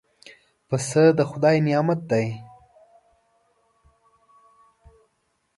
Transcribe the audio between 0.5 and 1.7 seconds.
پسه د خدای